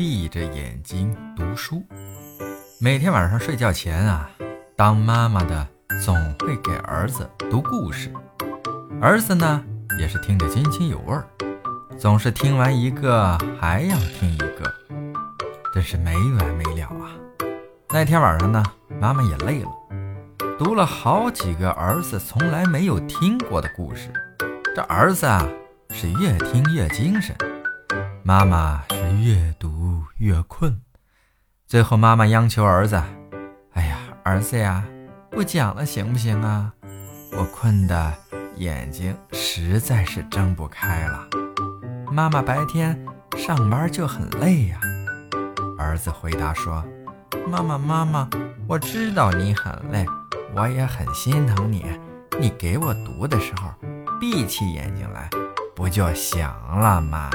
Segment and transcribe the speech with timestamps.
[0.00, 1.84] 闭着眼睛读书。
[2.78, 4.30] 每天晚上睡觉前啊，
[4.74, 5.68] 当妈妈的
[6.02, 8.10] 总会给儿子读故事，
[8.98, 9.62] 儿子呢
[9.98, 11.26] 也是听得津津有味儿，
[11.98, 14.72] 总是听完一个还要听一个，
[15.74, 17.12] 真是没完没了啊。
[17.90, 18.62] 那天晚上呢，
[18.98, 19.68] 妈妈也累了，
[20.58, 24.10] 读了好几个儿子从来没有听过的故事，
[24.74, 25.46] 这儿子啊
[25.90, 27.36] 是越听越精神，
[28.22, 30.78] 妈妈是越读越困。
[31.66, 33.02] 最后，妈妈央求儿子
[33.72, 34.84] ：“哎呀，儿子呀，
[35.30, 36.70] 不讲了行不行啊？
[37.32, 38.12] 我困得
[38.56, 41.26] 眼睛实在是睁不开了。
[42.12, 42.98] 妈妈白天
[43.38, 44.78] 上班就很累呀。”
[45.78, 46.84] 儿子回答说
[47.48, 48.28] ：“妈妈，妈妈，
[48.68, 50.04] 我知道你很累，
[50.54, 51.86] 我也很心疼你。
[52.38, 53.72] 你给我读的时候，
[54.20, 55.30] 闭起眼睛来，
[55.74, 57.30] 不就行了吗？”